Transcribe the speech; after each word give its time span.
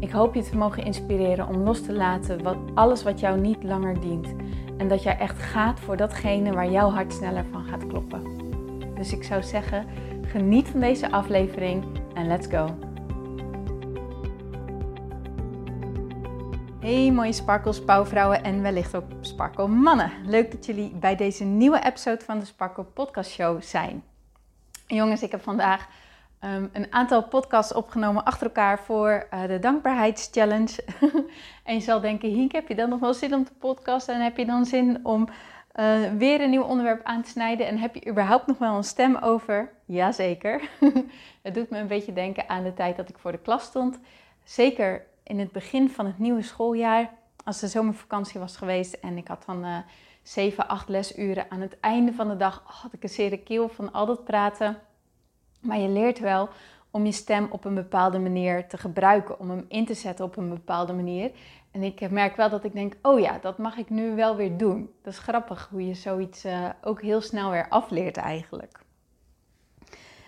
Ik 0.00 0.10
hoop 0.10 0.34
je 0.34 0.42
te 0.42 0.56
mogen 0.56 0.84
inspireren 0.84 1.48
om 1.48 1.56
los 1.56 1.82
te 1.82 1.92
laten 1.92 2.42
wat, 2.42 2.56
alles 2.74 3.02
wat 3.02 3.20
jou 3.20 3.40
niet 3.40 3.62
langer 3.62 4.00
dient. 4.00 4.34
En 4.76 4.88
dat 4.88 5.02
jij 5.02 5.18
echt 5.18 5.42
gaat 5.42 5.80
voor 5.80 5.96
datgene 5.96 6.52
waar 6.52 6.70
jouw 6.70 6.90
hart 6.90 7.12
sneller 7.12 7.44
van 7.50 7.64
gaat 7.64 7.86
kloppen. 7.86 8.22
Dus 8.94 9.12
ik 9.12 9.24
zou 9.24 9.42
zeggen, 9.42 9.86
geniet 10.26 10.68
van 10.68 10.80
deze 10.80 11.10
aflevering 11.10 11.84
en 12.14 12.26
let's 12.26 12.46
go. 12.46 12.78
Hey 16.80 17.12
mooie 17.12 17.32
sparkles, 17.32 17.84
pauwvrouwen 17.84 18.44
en 18.44 18.62
wellicht 18.62 18.94
ook 18.94 19.04
sparkle 19.20 19.66
mannen. 19.66 20.12
Leuk 20.24 20.50
dat 20.50 20.66
jullie 20.66 20.90
bij 20.94 21.16
deze 21.16 21.44
nieuwe 21.44 21.84
episode 21.84 22.24
van 22.24 22.38
de 22.38 22.44
Sparkle 22.44 22.84
Podcast 22.84 23.30
Show 23.30 23.62
zijn. 23.62 24.02
Jongens, 24.86 25.22
ik 25.22 25.30
heb 25.30 25.42
vandaag 25.42 25.88
Ehm, 26.40 26.66
een 26.72 26.92
aantal 26.92 27.22
podcasts 27.22 27.72
opgenomen 27.72 28.24
achter 28.24 28.46
elkaar 28.46 28.78
voor 28.78 29.26
uh, 29.34 29.46
de 29.46 29.58
dankbaarheidschallenge. 29.58 30.84
en 31.64 31.74
je 31.74 31.80
zal 31.80 32.00
denken, 32.00 32.28
Hink, 32.28 32.52
heb 32.52 32.68
je 32.68 32.74
dan 32.74 32.88
nog 32.88 33.00
wel 33.00 33.14
zin 33.14 33.34
om 33.34 33.44
te 33.44 33.52
podcasten? 33.58 34.14
En 34.14 34.20
heb 34.20 34.36
je 34.36 34.46
dan 34.46 34.64
zin 34.64 35.00
om 35.02 35.28
uh, 35.74 36.12
weer 36.18 36.40
een 36.40 36.50
nieuw 36.50 36.62
onderwerp 36.62 37.04
aan 37.04 37.22
te 37.22 37.30
snijden? 37.30 37.66
En 37.66 37.78
heb 37.78 37.94
je 37.94 38.08
überhaupt 38.08 38.46
nog 38.46 38.58
wel 38.58 38.76
een 38.76 38.84
stem 38.84 39.16
over? 39.16 39.72
Jazeker. 39.84 40.68
het 41.42 41.54
doet 41.54 41.70
me 41.70 41.78
een 41.78 41.86
beetje 41.86 42.12
denken 42.12 42.48
aan 42.48 42.62
de 42.62 42.74
tijd 42.74 42.96
dat 42.96 43.08
ik 43.08 43.18
voor 43.18 43.32
de 43.32 43.38
klas 43.38 43.62
stond. 43.62 43.98
Zeker 44.44 45.06
in 45.22 45.38
het 45.38 45.52
begin 45.52 45.90
van 45.90 46.06
het 46.06 46.18
nieuwe 46.18 46.42
schooljaar, 46.42 47.10
als 47.44 47.60
de 47.60 47.68
zomervakantie 47.68 48.40
was 48.40 48.56
geweest 48.56 48.94
en 48.94 49.16
ik 49.16 49.28
had 49.28 49.44
dan 49.46 49.64
uh, 49.64 49.76
7, 50.22 50.68
8 50.68 50.88
lesuren. 50.88 51.46
Aan 51.48 51.60
het 51.60 51.80
einde 51.80 52.12
van 52.12 52.28
de 52.28 52.36
dag 52.36 52.62
had 52.64 52.92
ik 52.92 53.02
een 53.02 53.08
zere 53.08 53.38
keel 53.38 53.68
van 53.68 53.92
al 53.92 54.06
dat 54.06 54.24
praten. 54.24 54.78
Maar 55.68 55.78
je 55.78 55.88
leert 55.88 56.18
wel 56.18 56.48
om 56.90 57.04
je 57.04 57.12
stem 57.12 57.46
op 57.50 57.64
een 57.64 57.74
bepaalde 57.74 58.18
manier 58.18 58.68
te 58.68 58.78
gebruiken, 58.78 59.40
om 59.40 59.50
hem 59.50 59.64
in 59.68 59.86
te 59.86 59.94
zetten 59.94 60.24
op 60.24 60.36
een 60.36 60.48
bepaalde 60.48 60.92
manier. 60.92 61.30
En 61.70 61.82
ik 61.82 62.10
merk 62.10 62.36
wel 62.36 62.50
dat 62.50 62.64
ik 62.64 62.72
denk, 62.72 62.94
oh 63.02 63.20
ja, 63.20 63.38
dat 63.38 63.58
mag 63.58 63.76
ik 63.76 63.90
nu 63.90 64.14
wel 64.14 64.36
weer 64.36 64.56
doen. 64.56 64.90
Dat 65.02 65.12
is 65.12 65.18
grappig 65.18 65.68
hoe 65.70 65.86
je 65.86 65.94
zoiets 65.94 66.44
uh, 66.44 66.68
ook 66.82 67.02
heel 67.02 67.20
snel 67.20 67.50
weer 67.50 67.68
afleert 67.68 68.16
eigenlijk. 68.16 68.80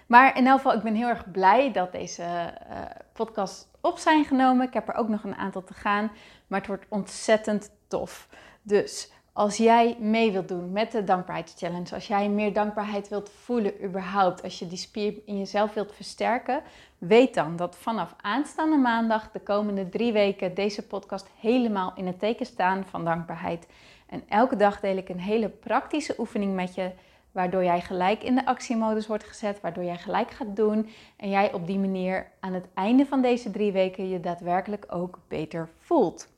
Maar 0.07 0.37
in 0.37 0.47
elk 0.47 0.57
geval, 0.57 0.77
ik 0.77 0.83
ben 0.83 0.95
heel 0.95 1.09
erg 1.09 1.31
blij 1.31 1.73
dat 1.73 1.93
deze 1.93 2.23
uh, 2.23 2.79
podcasts 3.13 3.67
op 3.81 3.99
zijn 3.99 4.25
genomen. 4.25 4.67
Ik 4.67 4.75
heb 4.75 4.89
er 4.89 4.95
ook 4.95 5.09
nog 5.09 5.25
een 5.25 5.37
aantal 5.37 5.65
te 5.65 5.75
gaan, 5.75 6.11
maar 6.47 6.59
het 6.59 6.69
wordt 6.69 6.87
ontzettend 6.89 7.71
tof. 7.89 8.29
Dus 8.63 9.13
als 9.41 9.57
jij 9.57 9.97
mee 9.99 10.33
wilt 10.33 10.49
doen 10.49 10.73
met 10.73 10.93
de 10.93 11.05
dankbaarheidschallenge, 11.05 11.95
als 11.95 12.07
jij 12.07 12.29
meer 12.29 12.53
dankbaarheid 12.53 13.09
wilt 13.09 13.31
voelen 13.31 13.85
überhaupt, 13.85 14.43
als 14.43 14.59
je 14.59 14.67
die 14.67 14.79
spier 14.79 15.15
in 15.25 15.39
jezelf 15.39 15.75
wilt 15.75 15.93
versterken, 15.93 16.63
weet 16.99 17.35
dan 17.35 17.57
dat 17.57 17.77
vanaf 17.77 18.15
aanstaande 18.21 18.77
maandag, 18.77 19.31
de 19.31 19.41
komende 19.41 19.89
drie 19.89 20.13
weken, 20.13 20.55
deze 20.55 20.87
podcast 20.87 21.27
helemaal 21.39 21.93
in 21.97 22.07
het 22.07 22.19
teken 22.19 22.47
staan 22.47 22.85
van 22.85 23.05
dankbaarheid. 23.05 23.67
En 24.07 24.23
elke 24.29 24.57
dag 24.57 24.81
deel 24.81 24.97
ik 24.97 25.09
een 25.09 25.21
hele 25.21 25.49
praktische 25.49 26.15
oefening 26.19 26.55
met 26.55 26.75
je, 26.75 26.91
waardoor 27.33 27.65
jij 27.65 27.81
gelijk 27.81 28.23
in 28.23 28.35
de 28.35 28.47
actiemodus 28.47 29.07
wordt 29.07 29.25
gezet, 29.25 29.61
waardoor 29.61 29.85
jij 29.85 29.99
gelijk 29.99 30.31
gaat 30.31 30.57
doen 30.57 30.89
en 31.17 31.31
jij 31.31 31.53
op 31.53 31.67
die 31.67 31.79
manier 31.79 32.31
aan 32.41 32.53
het 32.53 32.67
einde 32.75 33.07
van 33.07 33.23
deze 33.23 33.51
drie 33.51 33.73
weken 33.73 34.09
je 34.09 34.21
daadwerkelijk 34.21 34.87
ook 34.89 35.19
beter 35.29 35.69
voelt. 35.79 36.29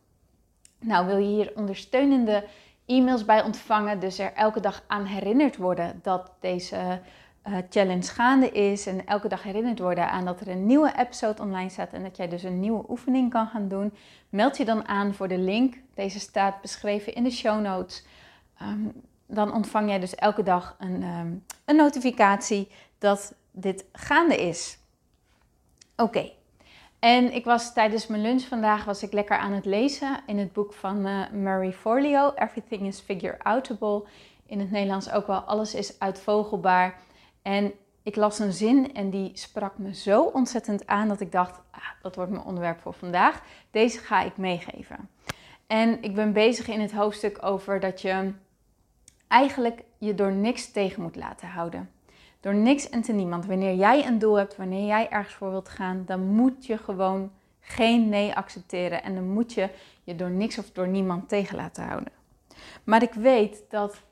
Nou, 0.80 1.06
wil 1.06 1.16
je 1.16 1.26
hier 1.26 1.52
ondersteunende 1.54 2.44
e-mails 2.86 3.24
bij 3.24 3.42
ontvangen. 3.42 4.00
Dus 4.00 4.18
er 4.18 4.32
elke 4.32 4.60
dag 4.60 4.82
aan 4.86 5.04
herinnerd 5.04 5.56
worden 5.56 6.00
dat 6.02 6.30
deze 6.40 7.00
uh, 7.48 7.56
challenge 7.70 8.02
gaande 8.02 8.50
is. 8.50 8.86
En 8.86 9.06
elke 9.06 9.28
dag 9.28 9.42
herinnerd 9.42 9.78
worden 9.78 10.10
aan 10.10 10.24
dat 10.24 10.40
er 10.40 10.48
een 10.48 10.66
nieuwe 10.66 10.92
episode 10.98 11.42
online 11.42 11.68
staat. 11.68 11.92
En 11.92 12.02
dat 12.02 12.16
jij 12.16 12.28
dus 12.28 12.42
een 12.42 12.60
nieuwe 12.60 12.84
oefening 12.88 13.30
kan 13.30 13.46
gaan 13.46 13.68
doen. 13.68 13.94
Meld 14.28 14.56
je 14.56 14.64
dan 14.64 14.88
aan 14.88 15.14
voor 15.14 15.28
de 15.28 15.38
link. 15.38 15.74
Deze 15.94 16.20
staat 16.20 16.60
beschreven 16.60 17.14
in 17.14 17.24
de 17.24 17.30
show 17.30 17.60
notes. 17.60 18.04
Ehm, 18.58 18.88
dan 19.26 19.52
ontvang 19.54 19.88
jij 19.88 19.98
dus 19.98 20.14
elke 20.14 20.42
dag 20.42 20.76
een, 20.78 21.02
ehm, 21.02 21.32
een 21.64 21.76
notificatie 21.76 22.68
dat 22.98 23.34
dit 23.50 23.84
gaande 23.92 24.36
is. 24.36 24.78
Oké, 25.96 26.30
en 27.02 27.32
ik 27.32 27.44
was 27.44 27.72
tijdens 27.72 28.06
mijn 28.06 28.22
lunch 28.22 28.42
vandaag 28.42 28.84
was 28.84 29.02
ik 29.02 29.12
lekker 29.12 29.36
aan 29.36 29.52
het 29.52 29.64
lezen 29.64 30.20
in 30.26 30.38
het 30.38 30.52
boek 30.52 30.72
van 30.72 31.06
uh, 31.06 31.30
Mary 31.30 31.72
Forleo, 31.72 32.32
Everything 32.34 32.86
is 32.86 33.00
Figure 33.00 33.38
Outable. 33.42 34.04
In 34.46 34.60
het 34.60 34.70
Nederlands 34.70 35.10
ook 35.10 35.26
wel 35.26 35.38
Alles 35.38 35.74
is 35.74 35.98
uitvogelbaar. 35.98 36.98
En 37.42 37.72
ik 38.02 38.16
las 38.16 38.38
een 38.38 38.52
zin 38.52 38.94
en 38.94 39.10
die 39.10 39.30
sprak 39.34 39.78
me 39.78 39.94
zo 39.94 40.22
ontzettend 40.22 40.86
aan 40.86 41.08
dat 41.08 41.20
ik 41.20 41.32
dacht, 41.32 41.60
ah, 41.70 41.82
dat 42.02 42.16
wordt 42.16 42.30
mijn 42.30 42.44
onderwerp 42.44 42.80
voor 42.80 42.94
vandaag. 42.94 43.42
Deze 43.70 43.98
ga 43.98 44.22
ik 44.22 44.36
meegeven. 44.36 45.08
En 45.66 46.02
ik 46.02 46.14
ben 46.14 46.32
bezig 46.32 46.68
in 46.68 46.80
het 46.80 46.92
hoofdstuk 46.92 47.44
over 47.44 47.80
dat 47.80 48.00
je 48.00 48.32
eigenlijk 49.28 49.82
je 49.98 50.14
door 50.14 50.32
niks 50.32 50.70
tegen 50.70 51.02
moet 51.02 51.16
laten 51.16 51.48
houden. 51.48 51.90
Door 52.42 52.54
niks 52.54 52.88
en 52.88 53.02
te 53.02 53.12
niemand. 53.12 53.46
Wanneer 53.46 53.74
jij 53.74 54.06
een 54.06 54.18
doel 54.18 54.34
hebt, 54.34 54.56
wanneer 54.56 54.86
jij 54.86 55.10
ergens 55.10 55.34
voor 55.34 55.50
wilt 55.50 55.68
gaan, 55.68 56.02
dan 56.06 56.26
moet 56.26 56.66
je 56.66 56.78
gewoon 56.78 57.30
geen 57.60 58.08
nee 58.08 58.34
accepteren. 58.34 59.02
En 59.02 59.14
dan 59.14 59.28
moet 59.28 59.52
je 59.52 59.68
je 60.04 60.16
door 60.16 60.30
niks 60.30 60.58
of 60.58 60.70
door 60.70 60.88
niemand 60.88 61.28
tegen 61.28 61.56
laten 61.56 61.84
houden. 61.84 62.12
Maar 62.84 63.02
ik 63.02 63.12
weet 63.12 63.64
dat 63.68 64.02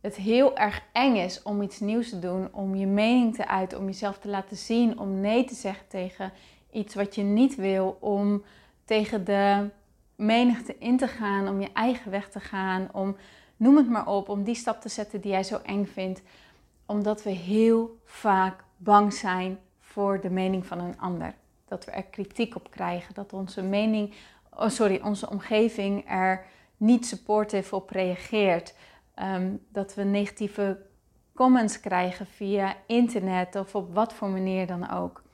het 0.00 0.16
heel 0.16 0.56
erg 0.56 0.82
eng 0.92 1.16
is 1.16 1.42
om 1.42 1.62
iets 1.62 1.80
nieuws 1.80 2.08
te 2.08 2.18
doen, 2.18 2.48
om 2.52 2.74
je 2.74 2.86
mening 2.86 3.34
te 3.34 3.48
uiten, 3.48 3.78
om 3.78 3.86
jezelf 3.86 4.18
te 4.18 4.28
laten 4.28 4.56
zien, 4.56 4.98
om 4.98 5.20
nee 5.20 5.44
te 5.44 5.54
zeggen 5.54 5.88
tegen 5.88 6.32
iets 6.72 6.94
wat 6.94 7.14
je 7.14 7.22
niet 7.22 7.54
wil, 7.54 7.96
om 8.00 8.42
tegen 8.84 9.24
de 9.24 9.68
menigte 10.14 10.76
in 10.78 10.96
te 10.96 11.08
gaan, 11.08 11.48
om 11.48 11.60
je 11.60 11.72
eigen 11.72 12.10
weg 12.10 12.28
te 12.28 12.40
gaan, 12.40 12.88
om 12.92 13.16
noem 13.56 13.76
het 13.76 13.88
maar 13.88 14.06
op, 14.06 14.28
om 14.28 14.44
die 14.44 14.54
stap 14.54 14.80
te 14.80 14.88
zetten 14.88 15.20
die 15.20 15.30
jij 15.30 15.44
zo 15.44 15.60
eng 15.62 15.84
vindt 15.84 16.22
omdat 16.86 17.22
we 17.22 17.30
heel 17.30 17.98
vaak 18.04 18.64
bang 18.76 19.12
zijn 19.12 19.58
voor 19.78 20.20
de 20.20 20.30
mening 20.30 20.66
van 20.66 20.78
een 20.78 21.00
ander. 21.00 21.34
Dat 21.64 21.84
we 21.84 21.90
er 21.90 22.04
kritiek 22.04 22.56
op 22.56 22.70
krijgen, 22.70 23.14
dat 23.14 23.32
onze 23.32 23.62
mening, 23.62 24.14
oh 24.50 24.68
sorry, 24.68 25.00
onze 25.04 25.30
omgeving 25.30 26.10
er 26.10 26.46
niet 26.76 27.06
supportive 27.06 27.74
op 27.74 27.90
reageert. 27.90 28.74
Ehm, 29.14 29.54
dat 29.68 29.94
we 29.94 30.02
negatieve 30.02 30.78
comments 31.34 31.80
krijgen 31.80 32.26
via 32.26 32.76
internet 32.86 33.56
of 33.56 33.74
op 33.74 33.94
wat 33.94 34.12
voor 34.12 34.28
manier 34.28 34.66
dan 34.66 34.90
ook. 34.90 35.24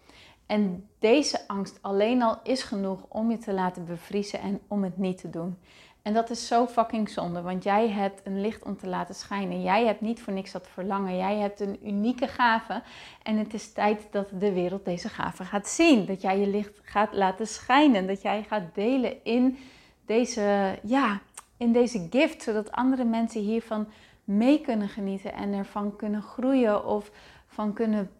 En 0.46 0.88
deze 0.98 1.48
angst 1.48 1.78
alleen 1.80 2.22
al 2.22 2.40
is 2.42 2.62
genoeg 2.62 3.04
om 3.08 3.30
je 3.30 3.38
te 3.38 3.52
laten 3.52 3.84
bevriezen 3.84 4.40
en 4.40 4.60
om 4.68 4.84
het 4.84 4.98
niet 4.98 5.18
te 5.18 5.30
doen. 5.30 5.58
En 6.02 6.12
dat 6.12 6.30
is 6.30 6.46
zo 6.46 6.66
fucking 6.66 7.08
zonde, 7.08 7.42
want 7.42 7.64
jij 7.64 7.88
hebt 7.88 8.20
een 8.24 8.40
licht 8.40 8.62
om 8.62 8.76
te 8.76 8.86
laten 8.86 9.14
schijnen. 9.14 9.62
Jij 9.62 9.86
hebt 9.86 10.00
niet 10.00 10.20
voor 10.20 10.32
niks 10.32 10.52
dat 10.52 10.68
verlangen. 10.68 11.16
Jij 11.16 11.36
hebt 11.36 11.60
een 11.60 11.78
unieke 11.86 12.26
gave. 12.26 12.82
En 13.22 13.36
het 13.36 13.54
is 13.54 13.72
tijd 13.72 14.06
dat 14.10 14.28
de 14.38 14.52
wereld 14.52 14.84
deze 14.84 15.08
gave 15.08 15.44
gaat 15.44 15.68
zien. 15.68 16.06
Dat 16.06 16.22
jij 16.22 16.38
je 16.38 16.46
licht 16.46 16.80
gaat 16.82 17.12
laten 17.12 17.46
schijnen. 17.46 18.06
Dat 18.06 18.22
jij 18.22 18.42
gaat 18.42 18.74
delen 18.74 19.24
in 19.24 19.58
deze, 20.06 20.78
ja, 20.82 21.20
in 21.56 21.72
deze 21.72 22.06
gift. 22.10 22.42
Zodat 22.42 22.72
andere 22.72 23.04
mensen 23.04 23.40
hiervan 23.40 23.86
mee 24.24 24.60
kunnen 24.60 24.88
genieten 24.88 25.32
en 25.32 25.52
ervan 25.52 25.96
kunnen 25.96 26.22
groeien 26.22 26.86
of 26.86 27.10
van 27.46 27.72
kunnen 27.72 28.10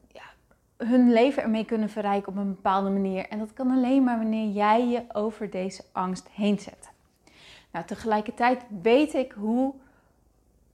hun 0.76 1.12
leven 1.12 1.43
ermee 1.43 1.64
kunnen 1.64 1.90
verrijken 1.90 2.29
op 2.29 2.37
een 2.37 2.55
bepaalde 2.55 2.90
manier. 2.90 3.29
En 3.29 3.38
dat 3.38 3.52
kan 3.52 3.70
alleen 3.70 4.05
maar 4.05 4.19
wanneer 4.19 4.49
jij 4.49 4.88
je 4.88 5.05
over 5.12 5.50
deze 5.50 5.82
angst 5.93 6.29
heen 6.29 6.58
zet. 6.58 6.92
Nou, 7.72 7.86
tegelijkertijd 7.86 8.62
weet 8.82 9.14
ik 9.14 9.32
hoe 9.32 9.74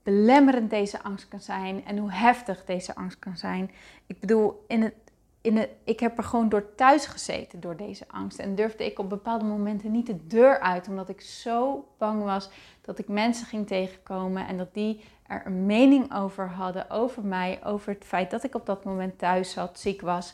belemmerend 0.03 0.69
deze 0.69 1.01
angst 1.03 1.27
kan 1.27 1.39
zijn 1.39 1.85
en 1.85 1.97
hoe 1.97 2.11
heftig 2.11 2.65
deze 2.65 2.95
angst 2.95 3.19
kan 3.19 3.37
zijn. 3.37 3.71
Ik 4.05 4.19
bedoel, 4.19 4.65
in 4.67 4.81
het, 4.81 4.93
in 5.41 5.57
het, 5.57 5.69
ik 5.83 5.99
heb 5.99 6.17
er 6.17 6.23
gewoon 6.23 6.49
door 6.49 6.75
thuis 6.75 7.05
gezeten 7.05 7.59
door 7.59 7.75
deze 7.75 8.05
angst. 8.07 8.39
En 8.39 8.55
durfde 8.55 8.85
ik 8.85 8.99
op 8.99 9.09
bepaalde 9.09 9.45
momenten 9.45 9.91
niet 9.91 10.05
de 10.05 10.27
deur 10.27 10.59
uit, 10.59 10.87
omdat 10.87 11.09
ik 11.09 11.21
zo 11.21 11.87
bang 11.97 12.23
was 12.23 12.49
dat 12.81 12.99
ik 12.99 13.07
mensen 13.07 13.45
ging 13.45 13.67
tegenkomen 13.67 14.47
en 14.47 14.57
dat 14.57 14.73
die 14.73 15.03
er 15.27 15.41
een 15.45 15.65
mening 15.65 16.15
over 16.15 16.49
hadden, 16.49 16.89
over 16.89 17.23
mij, 17.23 17.59
over 17.63 17.93
het 17.93 18.05
feit 18.05 18.31
dat 18.31 18.43
ik 18.43 18.55
op 18.55 18.65
dat 18.65 18.83
moment 18.83 19.19
thuis 19.19 19.51
zat, 19.51 19.79
ziek 19.79 20.01
was. 20.01 20.33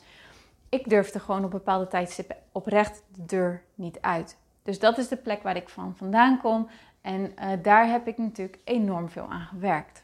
ik 0.70 0.90
durfde 0.90 1.20
gewoon 1.20 1.44
op 1.44 1.52
bepaalde 1.52 1.88
tijdstippen 1.88 2.38
oprecht 2.52 3.04
de 3.12 3.26
deur 3.26 3.64
niet 3.76 4.02
uit. 4.02 4.38
Dus 4.66 4.80
dat 4.80 4.98
is 4.98 5.08
de 5.08 5.18
plek 5.18 5.44
waar 5.44 5.56
ik 5.56 5.70
van 5.70 5.96
vandaan 5.98 6.42
kom. 6.42 6.68
En 7.02 7.22
uh, 7.22 7.50
daar 7.62 7.88
heb 7.88 8.08
ik 8.08 8.18
natuurlijk 8.18 8.58
enorm 8.64 9.10
veel 9.10 9.28
aan 9.30 9.46
gewerkt. 9.46 10.04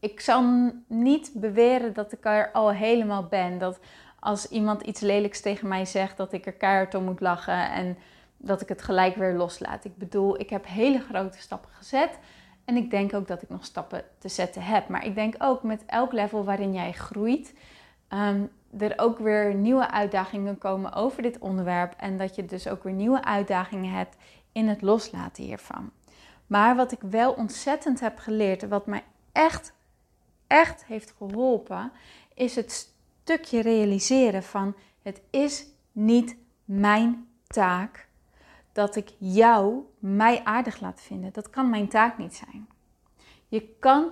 Ik 0.00 0.20
zal 0.20 0.72
niet 0.86 1.30
beweren 1.34 1.92
dat 1.92 2.12
ik 2.12 2.24
er 2.24 2.50
al 2.52 2.72
helemaal 2.72 3.24
ben. 3.24 3.58
Dat 3.58 3.78
als 4.18 4.48
iemand 4.48 4.82
iets 4.82 5.00
lelijks 5.00 5.40
tegen 5.40 5.68
mij 5.68 5.84
zegt, 5.84 6.16
dat 6.16 6.32
ik 6.32 6.46
er 6.46 6.52
keihard 6.52 6.94
om 6.94 7.04
moet 7.04 7.20
lachen 7.20 7.70
en 7.70 7.96
dat 8.36 8.60
ik 8.60 8.68
het 8.68 8.82
gelijk 8.82 9.16
weer 9.16 9.34
loslaat. 9.34 9.84
Ik 9.84 9.96
bedoel, 9.96 10.40
ik 10.40 10.50
heb 10.50 10.66
hele 10.66 11.00
grote 11.00 11.38
stappen 11.38 11.70
gezet. 11.72 12.18
En 12.64 12.76
ik 12.76 12.90
denk 12.90 13.14
ook 13.14 13.28
dat 13.28 13.42
ik 13.42 13.48
nog 13.48 13.64
stappen 13.64 14.04
te 14.18 14.28
zetten 14.28 14.62
heb. 14.62 14.88
Maar 14.88 15.06
ik 15.06 15.14
denk 15.14 15.34
ook 15.38 15.62
met 15.62 15.82
elk 15.86 16.12
level 16.12 16.44
waarin 16.44 16.72
jij 16.72 16.92
groeit, 16.92 17.54
um, 18.08 18.50
er 18.78 18.92
ook 18.96 19.18
weer 19.18 19.54
nieuwe 19.54 19.90
uitdagingen 19.90 20.58
komen 20.58 20.92
over 20.92 21.22
dit 21.22 21.38
onderwerp. 21.38 21.94
En 21.96 22.16
dat 22.16 22.34
je 22.34 22.44
dus 22.44 22.68
ook 22.68 22.82
weer 22.82 22.92
nieuwe 22.92 23.24
uitdagingen 23.24 23.92
hebt 23.92 24.16
in 24.52 24.68
het 24.68 24.82
loslaten 24.82 25.44
hiervan. 25.44 25.90
Maar 26.46 26.76
wat 26.76 26.92
ik 26.92 27.00
wel 27.00 27.32
ontzettend 27.32 28.00
heb 28.00 28.18
geleerd, 28.18 28.62
en 28.62 28.68
wat 28.68 28.86
mij 28.86 29.04
echt, 29.32 29.72
echt 30.46 30.84
heeft 30.84 31.14
geholpen, 31.18 31.92
is 32.34 32.56
het 32.56 32.92
stukje 33.22 33.62
realiseren 33.62 34.42
van 34.42 34.74
het 35.02 35.20
is 35.30 35.66
niet 35.92 36.36
mijn 36.64 37.28
taak 37.46 38.08
dat 38.72 38.96
ik 38.96 39.12
jou 39.18 39.84
mij 39.98 40.44
aardig 40.44 40.80
laat 40.80 41.00
vinden. 41.00 41.32
Dat 41.32 41.50
kan 41.50 41.70
mijn 41.70 41.88
taak 41.88 42.18
niet 42.18 42.34
zijn. 42.34 42.68
Je 43.48 43.76
kan, 43.78 44.10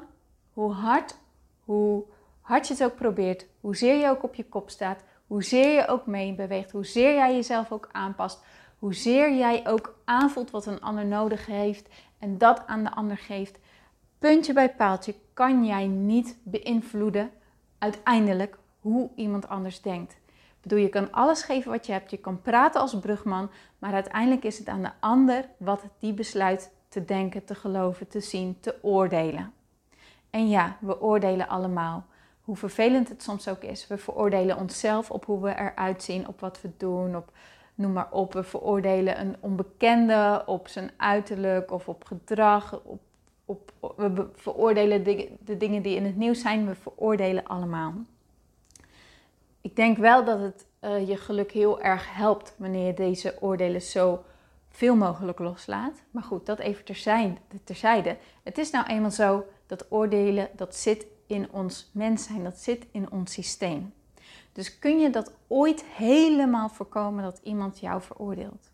hoe 0.52 0.72
hard, 0.72 1.19
hoe 1.64 2.04
hard 2.49 2.67
je 2.67 2.73
het 2.75 2.85
ook 2.85 2.95
probeert, 2.95 3.47
hoezeer 3.61 3.95
je 3.95 4.09
ook 4.09 4.23
op 4.23 4.35
je 4.35 4.45
kop 4.45 4.71
staat, 4.71 5.05
hoezeer 5.27 5.73
je 5.73 5.87
ook 5.87 6.06
meebeweegt, 6.06 6.71
hoezeer 6.71 7.15
jij 7.15 7.35
jezelf 7.35 7.73
ook 7.73 7.89
aanpast, 7.93 8.43
hoezeer 8.79 9.35
jij 9.35 9.67
ook 9.67 9.99
aanvoelt 10.05 10.50
wat 10.50 10.67
een 10.67 10.81
ander 10.81 11.06
nodig 11.06 11.47
heeft 11.47 11.89
en 12.19 12.39
dat 12.39 12.62
aan 12.67 12.85
de 12.85 12.91
ander 12.91 13.19
geeft, 13.19 13.59
puntje 14.19 14.53
bij 14.53 14.75
paaltje 14.75 15.15
kan 15.35 15.65
jij 15.65 15.87
niet 15.87 16.39
beïnvloeden 16.43 17.31
uiteindelijk 17.79 18.59
hoe 18.81 19.11
iemand 19.15 19.49
anders 19.49 19.83
denkt. 19.83 20.12
Ik 20.37 20.61
bedoel, 20.61 20.79
je 20.79 20.89
kan 20.89 21.12
alles 21.12 21.43
geven 21.43 21.71
wat 21.71 21.87
je 21.87 21.93
hebt, 21.93 22.11
je 22.11 22.17
kan 22.17 22.43
praten 22.43 22.81
als 22.81 22.99
brugman, 22.99 23.50
maar 23.79 23.93
uiteindelijk 23.93 24.45
is 24.45 24.59
het 24.59 24.69
aan 24.69 24.83
de 24.83 24.93
ander 25.00 25.49
wat 25.56 25.85
die 25.99 26.12
besluit 26.12 26.73
te 26.89 27.05
denken, 27.05 27.45
te 27.45 27.55
geloven, 27.55 28.09
te 28.09 28.21
zien, 28.21 28.61
te 28.61 28.75
oordelen. 28.83 29.53
En 30.31 30.49
ja, 30.49 30.77
we 30.81 31.00
oordelen 31.00 31.49
allemaal. 31.49 32.06
Hoe 32.49 32.56
vervelend 32.56 33.09
het 33.09 33.23
soms 33.23 33.49
ook 33.49 33.62
is. 33.62 33.87
We 33.87 33.99
veroordelen 33.99 34.56
onszelf 34.56 35.11
op 35.11 35.25
hoe 35.25 35.41
we 35.41 35.49
eruit 35.49 36.03
zien, 36.03 36.29
op 36.29 36.41
wat 36.41 36.61
we 36.61 36.71
doen, 36.77 37.17
op 37.17 37.33
noem 37.75 37.93
maar 37.93 38.11
op. 38.11 38.33
We 38.33 38.43
veroordelen 38.43 39.21
een 39.21 39.37
onbekende 39.41 40.43
op 40.47 40.69
zijn 40.69 40.91
uiterlijk 40.97 41.71
of 41.71 41.89
op 41.89 42.05
gedrag. 42.05 42.81
Op, 42.85 43.00
op, 43.45 43.73
we 43.97 44.29
veroordelen 44.35 45.05
de, 45.05 45.33
de 45.45 45.56
dingen 45.56 45.83
die 45.83 45.97
in 45.97 46.05
het 46.05 46.17
nieuws 46.17 46.41
zijn. 46.41 46.67
We 46.67 46.75
veroordelen 46.75 47.45
allemaal. 47.45 47.93
Ik 49.61 49.77
denk 49.77 49.97
wel 49.97 50.25
dat 50.25 50.41
het 50.41 50.67
uh, 50.81 51.09
je 51.09 51.17
geluk 51.17 51.53
heel 51.53 51.81
erg 51.81 52.15
helpt 52.15 52.55
wanneer 52.56 52.87
je 52.87 52.95
deze 52.95 53.37
oordelen 53.41 53.83
zo 53.83 54.25
veel 54.69 54.97
mogelijk 54.97 55.39
loslaat. 55.39 56.03
Maar 56.11 56.23
goed, 56.23 56.47
dat 56.47 56.59
even 56.59 56.85
terzijde. 57.65 58.17
Het 58.43 58.59
is 58.59 58.71
nou 58.71 58.87
eenmaal 58.87 59.11
zo 59.11 59.45
dat 59.67 59.87
oordelen, 59.91 60.49
dat 60.56 60.75
zit 60.75 61.06
in 61.28 61.50
ons 61.50 61.90
mens 61.92 62.25
zijn, 62.25 62.44
dat 62.44 62.58
zit 62.58 62.86
in 62.90 63.10
ons 63.10 63.32
systeem. 63.32 63.92
Dus 64.52 64.78
kun 64.78 64.98
je 64.98 65.10
dat 65.10 65.32
ooit 65.46 65.84
helemaal 65.84 66.69
voorkomen 66.69 67.22
dat 67.22 67.40
iemand 67.42 67.80
jou 67.80 68.02
veroordeelt? 68.02 68.70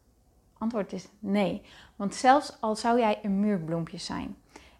Antwoord 0.58 0.92
is 0.92 1.08
nee. 1.18 1.62
Want 1.96 2.14
zelfs 2.14 2.56
al 2.60 2.76
zou 2.76 2.98
jij 2.98 3.18
een 3.22 3.40
muurbloempje 3.40 3.98
zijn 3.98 4.36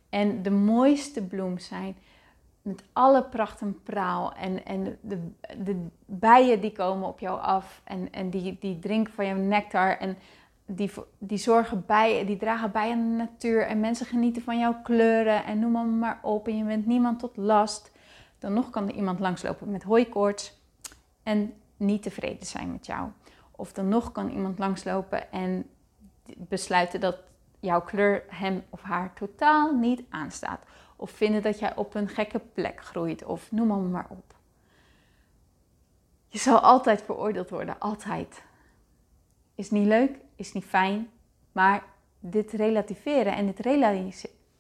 en 0.09 0.43
de 0.43 0.51
mooiste 0.51 1.23
bloem 1.23 1.59
zijn, 1.59 1.97
met 2.63 2.83
alle 2.93 3.25
pracht 3.25 3.61
en 3.61 3.83
praal. 3.83 4.33
En, 4.33 4.65
en 4.65 4.99
de, 5.01 5.31
de 5.65 5.87
bijen 6.07 6.61
die 6.61 6.73
komen 6.73 7.09
op 7.09 7.19
jou 7.19 7.41
af 7.41 7.81
en, 7.85 8.13
en 8.13 8.31
die, 8.31 8.57
die 8.61 8.79
drinken 8.79 9.13
van 9.13 9.27
jouw 9.27 9.37
nectar. 9.37 9.99
En 9.99 10.17
die, 10.67 10.91
die 11.19 11.39
zorgen 11.39 11.87
bij, 11.87 12.27
die 12.27 12.37
dragen 12.37 12.73
bij 12.73 12.91
aan 12.91 13.09
de 13.11 13.17
natuur. 13.17 13.67
En 13.67 13.81
mensen 13.81 14.07
genieten 14.07 14.43
van 14.43 14.59
jouw 14.59 14.81
kleuren 14.83 15.45
en 15.45 15.59
noem 15.59 15.73
maar, 15.73 15.87
maar 15.87 16.19
op. 16.23 16.49
En 16.49 16.57
je 16.57 16.65
bent 16.65 16.87
niemand 16.87 17.19
tot 17.19 17.37
last. 17.37 17.93
Dan 18.39 18.53
nog 18.53 18.71
kan 18.71 18.89
er 18.89 18.95
iemand 18.95 19.21
langslopen 19.21 19.71
met 19.71 19.83
hooikoorts 19.83 20.61
en 21.23 21.55
niet 21.77 22.03
tevreden 22.03 22.47
zijn 22.47 22.73
met 22.73 22.87
jou. 22.87 23.09
Of 23.51 23.73
dan 23.73 23.89
nog 23.89 24.13
kan 24.13 24.31
iemand 24.31 24.59
langslopen 24.59 25.33
en 25.33 25.67
besluiten 26.37 27.01
dat 27.01 27.17
jouw 27.61 27.81
kleur 27.81 28.25
hem 28.29 28.65
of 28.71 28.83
haar 28.83 29.13
totaal 29.13 29.75
niet 29.75 30.03
aanstaat. 30.09 30.65
Of 30.97 31.11
vinden 31.11 31.43
dat 31.43 31.59
jij 31.59 31.77
op 31.77 31.95
een 31.95 32.09
gekke 32.09 32.39
plek 32.39 32.85
groeit. 32.85 33.25
Of 33.25 33.53
noem 33.53 33.67
maar, 33.67 33.79
maar 33.79 34.07
op. 34.09 34.35
Je 36.29 36.39
zal 36.39 36.59
altijd 36.59 37.03
veroordeeld 37.03 37.51
worden. 37.51 37.79
Altijd. 37.79 38.43
Is 39.55 39.71
niet 39.71 39.87
leuk, 39.87 40.19
is 40.37 40.53
niet 40.53 40.65
fijn. 40.65 41.09
Maar 41.53 41.83
dit 42.19 42.53
relativeren 42.53 43.35
en 43.35 43.47
dit 43.47 43.61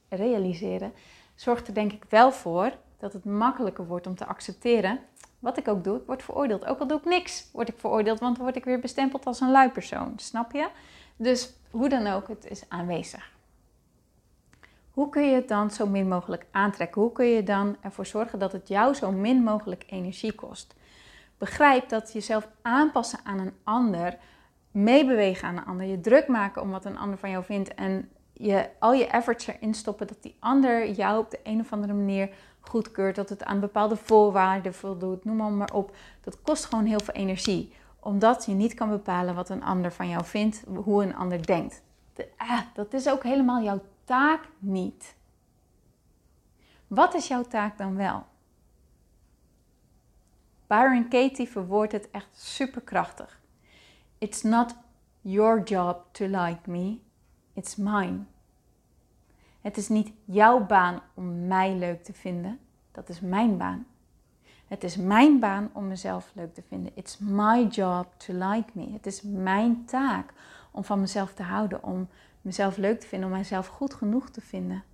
realiseren 0.08 0.92
zorgt 1.34 1.68
er 1.68 1.74
denk 1.74 1.92
ik 1.92 2.04
wel 2.08 2.32
voor 2.32 2.72
dat 2.98 3.12
het 3.12 3.24
makkelijker 3.24 3.86
wordt 3.86 4.06
om 4.06 4.14
te 4.14 4.26
accepteren. 4.26 4.98
Wat 5.38 5.58
ik 5.58 5.68
ook 5.68 5.84
doe, 5.84 5.96
ik 5.96 6.06
word 6.06 6.22
veroordeeld. 6.22 6.64
Ook 6.64 6.78
al 6.78 6.86
doe 6.86 6.98
ik 6.98 7.04
niks, 7.04 7.48
word 7.52 7.68
ik 7.68 7.78
veroordeeld, 7.78 8.20
want 8.20 8.36
dan 8.36 8.44
word 8.44 8.56
ik 8.56 8.64
weer 8.64 8.80
bestempeld 8.80 9.26
als 9.26 9.40
een 9.40 9.50
lui 9.50 9.70
persoon. 9.70 10.12
Snap 10.16 10.52
je? 10.52 10.68
Dus 11.16 11.52
hoe 11.70 11.88
dan 11.88 12.06
ook, 12.06 12.28
het 12.28 12.46
is 12.50 12.68
aanwezig. 12.68 13.32
Hoe 14.90 15.08
kun 15.08 15.28
je 15.28 15.34
het 15.34 15.48
dan 15.48 15.70
zo 15.70 15.86
min 15.86 16.08
mogelijk 16.08 16.46
aantrekken? 16.50 17.00
Hoe 17.00 17.12
kun 17.12 17.26
je 17.26 17.42
dan 17.42 17.76
ervoor 17.80 18.06
zorgen 18.06 18.38
dat 18.38 18.52
het 18.52 18.68
jou 18.68 18.94
zo 18.94 19.12
min 19.12 19.42
mogelijk 19.42 19.84
energie 19.86 20.32
kost? 20.32 20.74
Begrijp 21.38 21.88
dat 21.88 22.12
jezelf 22.12 22.48
aanpassen 22.62 23.18
aan 23.24 23.38
een 23.38 23.54
ander, 23.64 24.18
meebewegen 24.74 25.48
aan 25.48 25.56
een 25.56 25.64
ander, 25.64 25.86
je 25.86 26.00
druk 26.00 26.28
maken 26.28 26.62
om 26.62 26.70
wat 26.70 26.84
een 26.84 26.98
ander 26.98 27.18
van 27.18 27.30
jou 27.30 27.44
vindt 27.44 27.74
en 27.74 28.08
je, 28.32 28.68
al 28.78 28.92
je 28.92 29.06
efforts 29.06 29.46
erin 29.46 29.74
stoppen 29.74 30.06
dat 30.06 30.22
die 30.22 30.36
ander 30.38 30.90
jou 30.90 31.18
op 31.18 31.30
de 31.30 31.40
een 31.42 31.60
of 31.60 31.72
andere 31.72 31.92
manier 31.92 32.30
goedkeurt, 32.60 33.16
dat 33.16 33.28
het 33.28 33.44
aan 33.44 33.60
bepaalde 33.60 33.96
voorwaarden 33.96 34.74
voldoet, 34.74 35.24
noem 35.24 35.56
maar, 35.56 35.72
op. 35.72 35.96
Dat 36.20 36.42
kost 36.42 36.64
gewoon 36.64 36.84
heel 36.84 37.00
veel 37.00 37.14
energie, 37.14 37.72
omdat 38.00 38.44
je 38.46 38.52
niet 38.52 38.74
kan 38.74 38.88
bepalen 38.88 39.34
wat 39.34 39.48
een 39.48 39.62
ander 39.62 39.92
van 39.92 40.08
jou 40.08 40.24
vindt, 40.24 40.64
hoe 40.84 41.02
een 41.02 41.16
ander 41.16 41.46
denkt. 41.46 41.82
ah, 42.36 42.60
dat 42.74 42.92
is 42.92 43.08
ook 43.08 43.22
helemaal 43.22 43.62
jouw 43.62 43.80
taak 44.04 44.40
niet. 44.58 45.14
Wat 46.86 47.14
is 47.14 47.28
jouw 47.28 47.42
taak 47.42 47.78
dan 47.78 47.96
wel? 47.96 48.24
Byron 50.66 51.08
Katie 51.08 51.48
verwoordt 51.48 51.92
het 51.92 52.10
echt 52.10 52.28
superkrachtig. 52.32 53.42
It's 54.24 54.42
not 54.42 54.74
your 55.20 55.62
job 55.64 55.96
to 56.12 56.26
like 56.26 56.70
me, 56.70 57.00
it's 57.52 57.76
mine. 57.76 58.24
Het 59.60 59.76
is 59.76 59.88
niet 59.88 60.12
jouw 60.24 60.66
baan 60.66 61.00
om 61.14 61.46
mij 61.46 61.74
leuk 61.74 62.04
te 62.04 62.12
vinden, 62.12 62.58
dat 62.92 63.08
is 63.08 63.20
mijn 63.20 63.56
baan. 63.56 63.86
Het 64.66 64.84
is 64.84 64.96
mijn 64.96 65.38
baan 65.40 65.70
om 65.72 65.88
mezelf 65.88 66.30
leuk 66.34 66.54
te 66.54 66.62
vinden. 66.62 66.92
It's 66.94 67.18
my 67.18 67.66
job 67.66 68.06
to 68.16 68.32
like 68.32 68.70
me. 68.72 68.92
Het 68.92 69.06
is 69.06 69.22
mijn 69.22 69.84
taak 69.84 70.32
om 70.70 70.84
van 70.84 71.00
mezelf 71.00 71.34
te 71.34 71.42
houden, 71.42 71.82
om 71.82 72.08
mezelf 72.40 72.76
leuk 72.76 73.00
te 73.00 73.06
vinden, 73.06 73.28
om 73.28 73.34
mijzelf 73.34 73.66
goed 73.66 73.94
genoeg 73.94 74.30
te 74.30 74.40
vinden. 74.40 74.84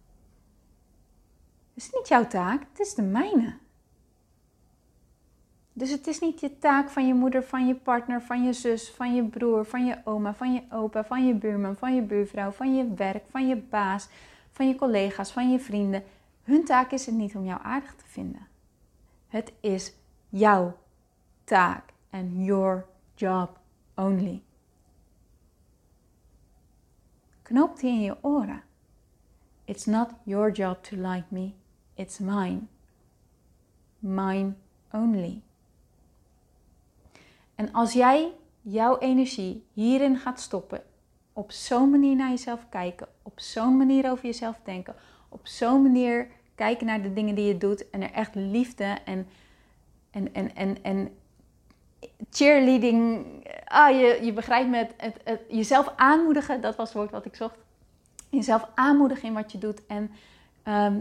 Het 1.74 1.84
is 1.84 1.90
niet 1.92 2.08
jouw 2.08 2.26
taak, 2.26 2.60
het 2.70 2.80
is 2.80 2.94
de 2.94 3.02
mijne. 3.02 3.58
Dus 5.72 5.90
het 5.90 6.06
is 6.06 6.18
niet 6.20 6.40
je 6.40 6.58
taak 6.58 6.88
van 6.88 7.06
je 7.06 7.14
moeder, 7.14 7.44
van 7.44 7.66
je 7.66 7.74
partner, 7.74 8.22
van 8.22 8.44
je 8.44 8.52
zus, 8.52 8.90
van 8.90 9.14
je 9.14 9.24
broer, 9.24 9.64
van 9.64 9.86
je 9.86 9.96
oma, 10.04 10.34
van 10.34 10.52
je 10.52 10.62
opa, 10.70 11.04
van 11.04 11.26
je 11.26 11.34
buurman, 11.34 11.76
van 11.76 11.94
je 11.94 12.02
buurvrouw, 12.02 12.50
van 12.50 12.76
je 12.76 12.94
werk, 12.94 13.24
van 13.30 13.48
je 13.48 13.56
baas, 13.56 14.08
van 14.50 14.68
je 14.68 14.74
collega's, 14.74 15.32
van 15.32 15.50
je 15.50 15.58
vrienden. 15.58 16.02
Hun 16.42 16.64
taak 16.64 16.90
is 16.90 17.06
het 17.06 17.14
niet 17.14 17.34
om 17.34 17.44
jou 17.44 17.60
aardig 17.62 17.94
te 17.94 18.04
vinden. 18.06 18.46
Het 19.28 19.52
is 19.60 19.94
jouw 20.28 20.76
taak 21.44 21.92
en 22.10 22.44
your 22.44 22.86
job 23.14 23.58
only. 23.94 24.42
Knoop 27.42 27.78
die 27.78 27.90
in 27.90 28.00
je 28.00 28.16
oren. 28.20 28.62
It's 29.64 29.86
not 29.86 30.10
your 30.22 30.52
job 30.52 30.82
to 30.82 30.96
like 30.96 31.24
me, 31.28 31.52
it's 31.94 32.18
mine. 32.18 32.60
Mine 33.98 34.54
only. 34.90 35.42
En 37.60 37.72
als 37.72 37.92
jij 37.92 38.32
jouw 38.60 38.98
energie 38.98 39.66
hierin 39.72 40.16
gaat 40.16 40.40
stoppen, 40.40 40.82
op 41.32 41.52
zo'n 41.52 41.90
manier 41.90 42.16
naar 42.16 42.28
jezelf 42.28 42.66
kijken, 42.68 43.08
op 43.22 43.40
zo'n 43.40 43.76
manier 43.76 44.10
over 44.10 44.24
jezelf 44.24 44.60
denken, 44.64 44.94
op 45.28 45.46
zo'n 45.46 45.82
manier 45.82 46.28
kijken 46.54 46.86
naar 46.86 47.02
de 47.02 47.12
dingen 47.12 47.34
die 47.34 47.46
je 47.46 47.58
doet 47.58 47.90
en 47.90 48.02
er 48.02 48.12
echt 48.12 48.34
liefde 48.34 48.96
en, 49.04 49.28
en, 50.10 50.34
en, 50.34 50.54
en, 50.54 50.82
en 50.82 51.16
cheerleading. 52.30 53.26
Ah, 53.64 53.90
je, 53.90 54.18
je 54.22 54.32
begrijpt 54.32 54.70
me, 54.70 54.86
het, 54.96 55.40
jezelf 55.48 55.92
aanmoedigen, 55.96 56.60
dat 56.60 56.76
was 56.76 56.88
het 56.88 56.96
woord 56.96 57.10
wat 57.10 57.24
ik 57.24 57.36
zocht. 57.36 57.56
Jezelf 58.28 58.68
aanmoedigen 58.74 59.28
in 59.28 59.34
wat 59.34 59.52
je 59.52 59.58
doet 59.58 59.86
en 59.86 60.10
ehm, 60.62 61.00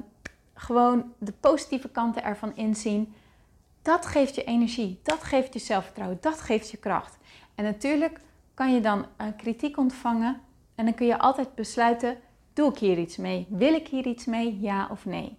gewoon 0.54 1.14
de 1.18 1.34
positieve 1.40 1.90
kanten 1.90 2.24
ervan 2.24 2.56
inzien. 2.56 3.14
Dat 3.82 4.06
geeft 4.06 4.36
je 4.36 4.44
energie, 4.44 5.00
dat 5.04 5.24
geeft 5.24 5.54
je 5.54 5.60
zelfvertrouwen, 5.60 6.18
dat 6.22 6.42
geeft 6.42 6.70
je 6.70 6.78
kracht. 6.78 7.18
En 7.56 7.64
natuurlijk 7.64 8.20
kan 8.54 8.74
je 8.74 8.82
dan 8.82 9.06
uh, 9.22 9.28
kritiek 9.38 9.78
ontvangen 9.78 10.42
en 10.76 10.86
dan 10.86 10.94
kun 10.94 11.06
je 11.06 11.20
altijd 11.20 11.56
besluiten: 11.56 12.18
doe 12.54 12.70
ik 12.70 12.78
hier 12.78 12.98
iets 12.98 13.18
mee? 13.18 13.48
Wil 13.50 13.74
ik 13.74 13.88
hier 13.88 14.06
iets 14.06 14.26
mee? 14.26 14.60
Ja 14.60 14.88
of 14.92 15.06
nee? 15.06 15.38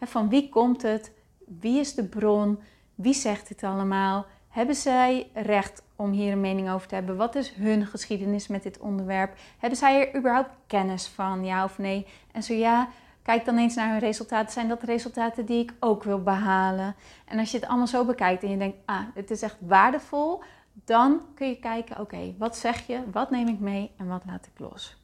van 0.00 0.28
wie 0.28 0.48
komt 0.48 0.82
het? 0.82 1.12
Wie 1.60 1.80
is 1.80 1.94
de 1.94 2.04
bron? 2.04 2.58
Wie 2.94 3.14
zegt 3.14 3.48
het 3.48 3.62
allemaal? 3.62 4.26
Hebben 4.48 4.74
zij 4.74 5.30
recht 5.34 5.82
om 5.96 6.10
hier 6.10 6.32
een 6.32 6.40
mening 6.40 6.70
over 6.70 6.88
te 6.88 6.94
hebben? 6.94 7.16
Wat 7.16 7.34
is 7.34 7.50
hun 7.50 7.86
geschiedenis 7.86 8.46
met 8.46 8.62
dit 8.62 8.78
onderwerp? 8.78 9.36
Hebben 9.58 9.78
zij 9.78 10.00
er 10.00 10.16
überhaupt 10.18 10.50
kennis 10.66 11.06
van, 11.06 11.44
ja 11.44 11.64
of 11.64 11.78
nee? 11.78 12.06
En 12.32 12.42
zo 12.42 12.54
ja, 12.54 12.88
kijk 13.30 13.44
dan 13.44 13.58
eens 13.58 13.74
naar 13.74 13.90
hun 13.90 13.98
resultaten. 13.98 14.52
Zijn 14.52 14.68
dat 14.68 14.82
resultaten 14.82 15.46
die 15.46 15.62
ik 15.62 15.72
ook 15.80 16.02
wil 16.02 16.22
behalen? 16.22 16.94
En 17.24 17.38
als 17.38 17.50
je 17.50 17.58
het 17.58 17.66
allemaal 17.66 17.86
zo 17.86 18.04
bekijkt 18.04 18.42
en 18.42 18.50
je 18.50 18.56
denkt, 18.56 18.76
ah, 18.84 19.02
het 19.14 19.30
is 19.30 19.42
echt 19.42 19.56
waardevol, 19.60 20.42
dan 20.72 21.22
kun 21.34 21.48
je 21.48 21.58
kijken, 21.58 22.00
oké, 22.00 22.34
wat 22.38 22.56
zeg 22.56 22.86
je, 22.86 23.10
wat 23.10 23.30
neem 23.30 23.48
ik 23.48 23.58
mee 23.58 23.90
en 23.96 24.08
wat 24.08 24.22
laat 24.26 24.46
ik 24.46 24.58
los? 24.58 24.96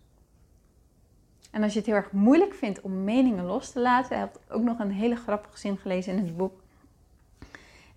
En 1.50 1.62
als 1.62 1.72
je 1.72 1.78
het 1.78 1.86
heel 1.86 1.96
erg 1.96 2.12
moeilijk 2.12 2.54
vindt 2.54 2.80
om 2.80 3.04
meningen 3.04 3.44
los 3.44 3.72
te 3.72 3.80
laten, 3.80 4.16
ik 4.16 4.22
heb 4.22 4.40
ook 4.48 4.62
nog 4.62 4.78
een 4.78 4.92
hele 4.92 5.16
grappige 5.16 5.58
zin 5.58 5.76
gelezen 5.76 6.16
in 6.16 6.24
het 6.24 6.36
boek. 6.36 6.60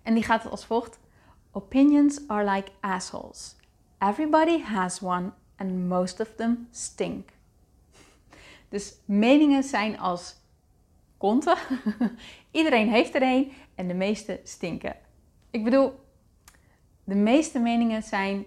En 0.02 0.14
die 0.14 0.22
gaat 0.24 0.50
als 0.50 0.64
volgt: 0.64 0.98
Opinions 1.50 2.20
are 2.28 2.50
like 2.50 2.70
assholes. 2.80 3.56
Everybody 3.98 4.62
has 4.62 5.02
one 5.02 5.30
and 5.56 5.88
most 5.88 6.20
of 6.20 6.34
them 6.36 6.68
stink. 6.70 7.30
Dus 8.70 8.94
meningen 9.04 9.62
zijn 9.62 9.98
als 9.98 10.36
konten. 11.16 11.56
Iedereen 12.50 12.88
heeft 12.88 13.14
er 13.14 13.22
een 13.22 13.52
en 13.74 13.88
de 13.88 13.94
meeste 13.94 14.40
stinken. 14.44 14.96
Ik 15.50 15.64
bedoel, 15.64 16.00
de 17.04 17.14
meeste 17.14 17.58
meningen 17.58 18.02
zijn 18.02 18.44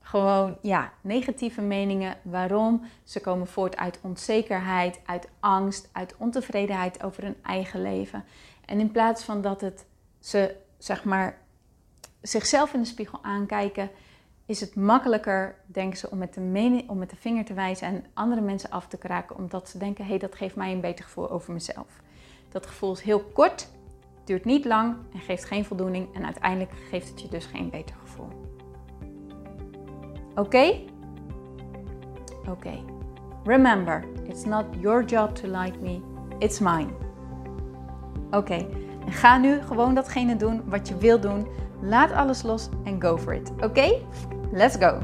gewoon 0.00 0.58
ja, 0.62 0.92
negatieve 1.00 1.60
meningen. 1.60 2.16
Waarom? 2.22 2.82
Ze 3.04 3.20
komen 3.20 3.46
voort 3.46 3.76
uit 3.76 3.98
onzekerheid, 4.02 5.00
uit 5.06 5.28
angst, 5.40 5.88
uit 5.92 6.14
ontevredenheid 6.18 7.02
over 7.02 7.22
hun 7.22 7.36
eigen 7.42 7.82
leven. 7.82 8.24
En 8.64 8.80
in 8.80 8.90
plaats 8.90 9.24
van 9.24 9.42
dat 9.42 9.60
het 9.60 9.86
ze 10.20 10.56
zeg 10.78 11.04
maar 11.04 11.38
zichzelf 12.20 12.74
in 12.74 12.80
de 12.80 12.86
spiegel 12.86 13.18
aankijken, 13.22 13.90
is 14.46 14.60
het 14.60 14.74
makkelijker, 14.74 15.54
denken 15.66 15.98
ze, 15.98 16.10
om 16.10 16.18
met 16.18 16.34
de, 16.34 16.40
met 16.94 17.10
de 17.10 17.16
vinger 17.16 17.44
te 17.44 17.54
wijzen 17.54 17.86
en 17.86 18.04
andere 18.14 18.40
mensen 18.40 18.70
af 18.70 18.86
te 18.86 18.98
kraken, 18.98 19.36
omdat 19.36 19.68
ze 19.68 19.78
denken: 19.78 20.04
hé, 20.04 20.10
hey, 20.10 20.18
dat 20.18 20.34
geeft 20.34 20.56
mij 20.56 20.72
een 20.72 20.80
beter 20.80 21.04
gevoel 21.04 21.30
over 21.30 21.52
mezelf. 21.52 22.00
Dat 22.48 22.66
gevoel 22.66 22.92
is 22.92 23.00
heel 23.00 23.20
kort, 23.20 23.68
duurt 24.24 24.44
niet 24.44 24.64
lang 24.64 24.96
en 25.12 25.20
geeft 25.20 25.44
geen 25.44 25.64
voldoening 25.64 26.14
en 26.14 26.24
uiteindelijk 26.24 26.72
geeft 26.90 27.08
het 27.08 27.20
je 27.20 27.28
dus 27.28 27.46
geen 27.46 27.70
beter 27.70 27.96
gevoel. 28.04 28.28
Oké? 30.34 30.80
Oké. 32.48 32.84
Remember, 33.44 34.04
it's 34.28 34.44
not 34.44 34.64
your 34.80 35.04
job 35.04 35.34
to 35.34 35.48
like 35.48 35.78
me, 35.78 36.00
it's 36.38 36.58
mine. 36.58 36.88
Oké, 38.30 38.66
ga 39.06 39.38
nu 39.38 39.60
gewoon 39.60 39.94
datgene 39.94 40.36
doen 40.36 40.62
wat 40.64 40.88
je 40.88 40.96
wil 40.96 41.20
doen. 41.20 41.46
Laat 41.82 42.12
alles 42.12 42.42
los 42.42 42.68
en 42.84 43.02
go 43.02 43.16
for 43.16 43.34
it. 43.34 43.52
Oké? 43.60 43.92
Let's 44.52 44.76
go! 44.76 44.98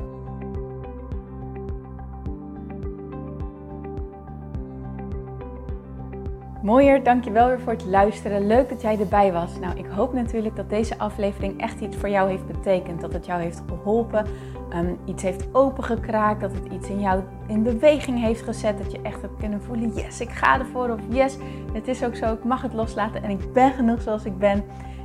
Mooier, 6.62 7.02
dankjewel 7.02 7.48
weer 7.48 7.60
voor 7.60 7.72
het 7.72 7.84
luisteren. 7.84 8.46
Leuk 8.46 8.68
dat 8.68 8.82
jij 8.82 8.98
erbij 9.00 9.32
was. 9.32 9.58
Nou, 9.58 9.78
ik 9.78 9.86
hoop 9.86 10.12
natuurlijk 10.12 10.56
dat 10.56 10.70
deze 10.70 10.98
aflevering 10.98 11.60
echt 11.60 11.80
iets 11.80 11.96
voor 11.96 12.08
jou 12.08 12.30
heeft 12.30 12.46
betekend. 12.46 13.00
Dat 13.00 13.12
het 13.12 13.26
jou 13.26 13.42
heeft 13.42 13.62
geholpen, 13.68 14.26
um, 14.74 14.98
iets 15.04 15.22
heeft 15.22 15.46
opengekraakt, 15.52 16.40
dat 16.40 16.52
het 16.52 16.72
iets 16.72 16.88
in 16.88 17.00
jou 17.00 17.22
in 17.46 17.62
beweging 17.62 18.20
heeft 18.20 18.42
gezet. 18.42 18.78
Dat 18.78 18.92
je 18.92 19.02
echt 19.02 19.20
hebt 19.20 19.38
kunnen 19.38 19.62
voelen, 19.62 19.94
yes, 19.94 20.20
ik 20.20 20.30
ga 20.30 20.58
ervoor. 20.58 20.90
Of 20.90 21.00
yes, 21.08 21.36
het 21.72 21.88
is 21.88 22.04
ook 22.04 22.16
zo, 22.16 22.32
ik 22.32 22.44
mag 22.44 22.62
het 22.62 22.72
loslaten 22.72 23.22
en 23.22 23.30
ik 23.30 23.52
ben 23.52 23.72
genoeg 23.72 24.02
zoals 24.02 24.24
ik 24.24 24.38
ben. 24.38 24.64